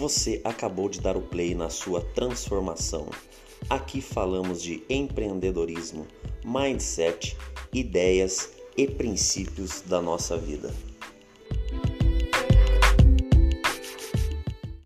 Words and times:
Você 0.00 0.40
acabou 0.44 0.88
de 0.88 0.98
dar 0.98 1.14
o 1.14 1.20
play 1.20 1.54
na 1.54 1.68
sua 1.68 2.00
transformação. 2.00 3.10
Aqui 3.68 4.00
falamos 4.00 4.62
de 4.62 4.82
empreendedorismo, 4.88 6.06
mindset, 6.42 7.36
ideias 7.70 8.48
e 8.74 8.86
princípios 8.86 9.82
da 9.82 10.00
nossa 10.00 10.38
vida. 10.38 10.72